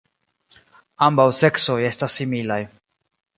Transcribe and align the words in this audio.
Ambaŭ 1.07 1.25
seksoj 1.41 1.77
estas 1.91 2.17
similaj. 2.23 2.59